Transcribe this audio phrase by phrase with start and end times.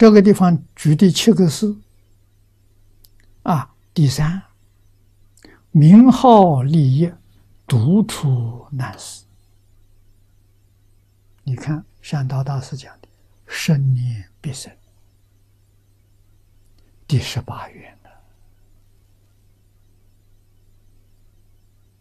[0.00, 1.76] 这个地方举的七个是
[3.42, 4.44] 啊，第三，
[5.72, 7.12] 名号利益，
[7.66, 9.26] 独处难思。
[11.44, 13.08] 你看善道大师讲的
[13.46, 14.74] “生念必生”，
[17.06, 18.08] 第十八愿的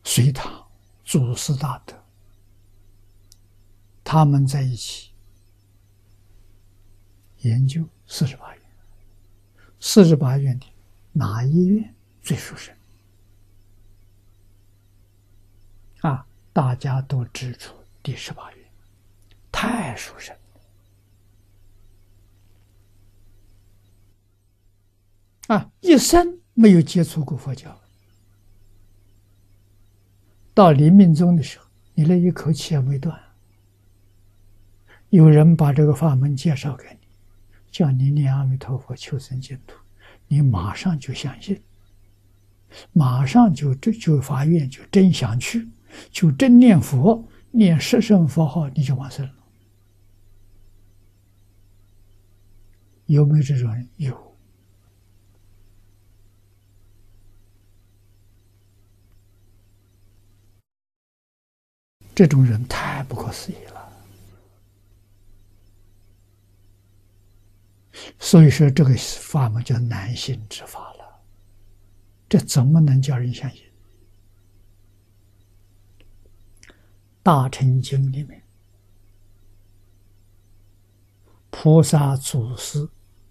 [0.06, 0.66] 隋唐
[1.04, 2.02] 祖师大德，
[4.06, 5.09] 他们在一起
[7.42, 8.64] 研究四十八愿，
[9.80, 10.66] 四十八愿的
[11.14, 12.76] 哪一愿最殊胜？
[16.02, 18.60] 啊，大家都指出第十八愿。
[19.52, 20.34] 太殊胜
[25.48, 25.70] 啊！
[25.82, 27.78] 一生没有接触过佛教，
[30.54, 33.20] 到临命终的时候，你那一口气也没断。
[35.10, 36.99] 有人把这个法门介绍给你，
[37.72, 39.76] 叫你念阿弥陀佛求生净土，
[40.28, 41.62] 你马上就相信，
[42.94, 45.70] 马上就就就发愿，就真想去，
[46.12, 49.34] 就真念佛，念十声佛号，你就完生了。
[53.06, 53.88] 有没有这种人？
[53.98, 54.30] 有。
[62.14, 63.79] 这种人太不可思议了。
[68.30, 71.20] 所以说，这个法门叫难信之法了。
[72.30, 73.64] 这怎么能叫人相信？
[77.24, 78.44] 《大乘经》里面，
[81.50, 82.88] 菩萨祖师。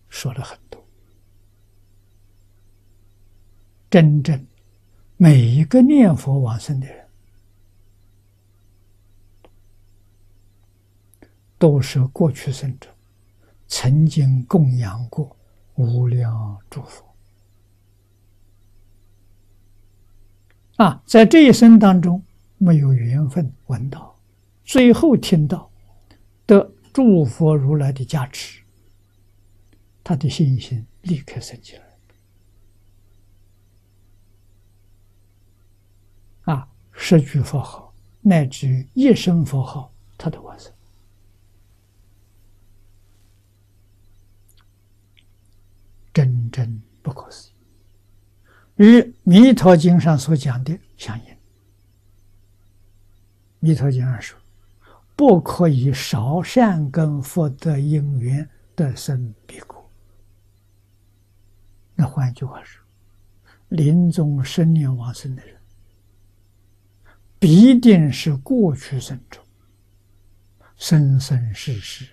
[0.09, 0.85] 说了很多，
[3.89, 4.45] 真正
[5.17, 7.09] 每一个念佛往生的人，
[11.57, 12.93] 都是过去生者
[13.69, 15.37] 曾经供养过
[15.75, 17.05] 无量诸佛
[20.77, 22.23] 啊，在这一生当中
[22.57, 24.17] 没有缘分闻到，
[24.65, 25.71] 最后听到
[26.47, 28.63] 得诸佛如来的加持。
[30.03, 31.83] 他的信心立刻升起来，
[36.55, 40.73] 啊，十句佛号乃至一声佛号，他都完成，
[46.51, 47.53] 真不可思议，
[48.77, 51.25] 与《弥陀经》上所讲的相应。
[53.59, 54.39] 《弥陀经》上说
[55.17, 59.91] ：“不可以少善根福德因缘得生彼国。”
[61.97, 62.81] 那换句话说，
[63.71, 65.57] 临终生念往生的人，
[67.41, 69.45] 必定是过去生中
[70.77, 72.07] 生生世世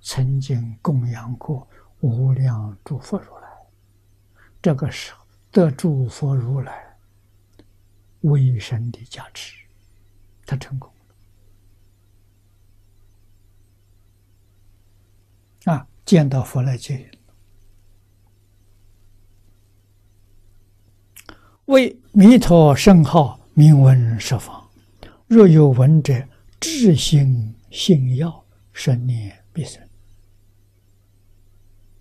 [0.00, 1.68] 曾经供养过
[2.00, 3.35] 无量诸佛如。
[4.66, 6.98] 这个时候得诸佛如来
[8.22, 9.54] 威神的加持，
[10.44, 10.92] 他成功
[15.64, 15.86] 了啊！
[16.04, 17.08] 见到佛来接引。
[21.66, 24.68] 为弥陀圣号，名闻十方。
[25.28, 26.26] 若有闻者，
[26.58, 29.80] 至心信要，生念必生。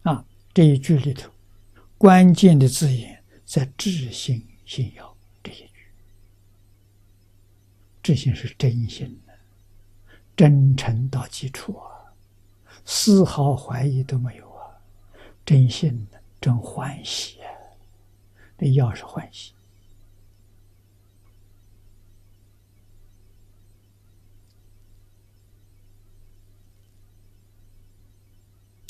[0.02, 1.30] 啊，这一句里头，
[1.97, 5.72] 关键的字眼在“至心信要”这一句。
[8.03, 9.33] 至心是真心的，
[10.35, 12.13] 真诚到基础啊，
[12.83, 14.78] 丝毫怀疑都没有啊，
[15.45, 17.50] 真心的，真欢喜啊，
[18.57, 19.53] 这要是欢喜。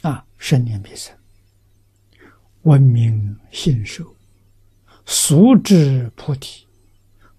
[0.01, 1.17] 啊，生念必生，
[2.66, 4.16] 闻名信受，
[5.06, 6.68] 速至菩提，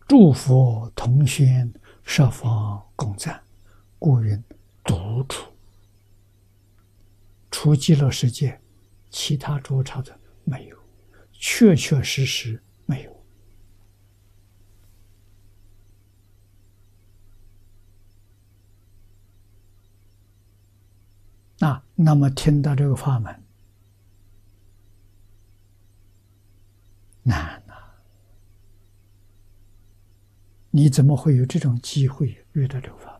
[0.06, 1.72] 诸佛同宣，
[2.04, 3.42] 十方共赞，
[3.98, 4.40] 故云
[4.84, 5.52] 独处。
[7.50, 8.60] 除极乐世界，
[9.10, 10.78] 其他诸刹的没有，
[11.32, 13.16] 确确实实没有。
[21.66, 23.42] 啊，那么听到这个法门
[27.22, 27.74] 难呐！
[30.76, 33.18] 你怎么会有这种机会遇到这个法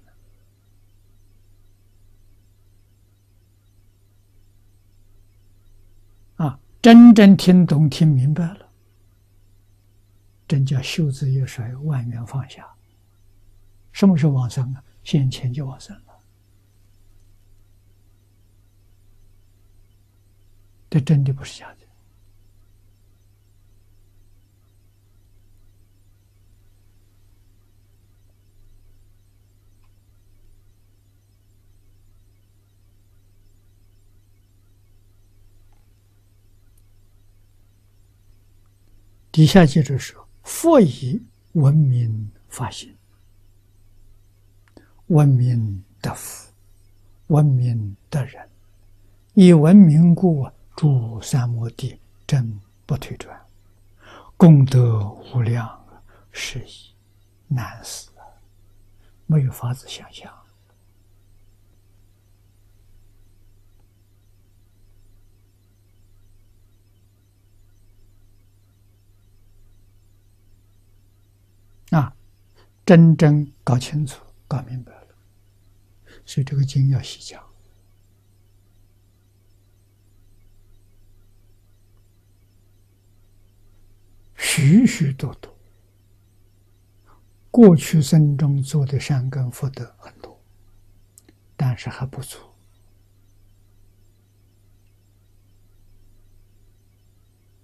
[6.37, 6.47] 门？
[6.47, 8.70] 啊，真正听懂、听明白了，
[10.47, 12.75] 真叫袖子越甩，万缘放下。
[13.91, 14.85] 什么时候往生啊？
[15.02, 15.99] 现前就往生。
[20.91, 21.86] 这真的不是假的。
[39.37, 41.23] 底下接着说：“佛以
[41.53, 42.97] 文明发心，
[45.09, 46.50] 文明得福，
[47.27, 48.49] 文明得人，
[49.35, 53.38] 以文明故，诸三摩地真不退转，
[54.38, 55.85] 功德无量，
[56.33, 56.94] 是以
[57.47, 58.09] 难思，
[59.27, 60.33] 没有法子想象。”
[71.91, 72.17] 啊，
[72.85, 75.09] 真正搞清楚、搞明白了，
[76.25, 77.41] 所以这个经要细讲，
[84.37, 85.56] 许许多多
[87.50, 90.43] 过去生中做的善根福德很多，
[91.56, 92.38] 但是还不足，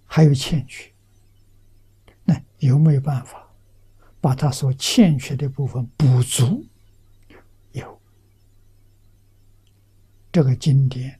[0.05, 0.91] 还有欠缺，
[2.23, 3.42] 那有没有办法？
[4.23, 6.65] 把他所欠缺的部分补足，
[7.73, 8.01] 有
[10.31, 11.19] 这个经典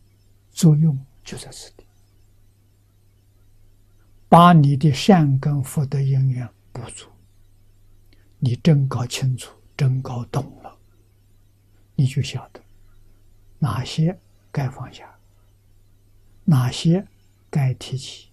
[0.53, 1.85] 作用就在此地，
[4.29, 7.09] 把你的善根福德因缘补足，
[8.39, 10.73] 你真搞清楚，真搞懂了，
[11.95, 12.63] 你就晓得
[13.59, 14.17] 哪些
[14.49, 15.13] 该放下，
[16.45, 17.05] 哪些
[17.49, 18.29] 该提起，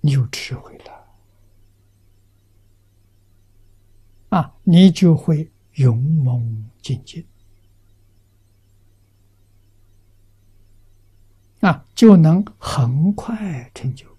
[0.00, 0.95] 你有智慧了。
[4.68, 7.24] 你就会勇猛精进，
[11.60, 14.15] 那，就能很快成就。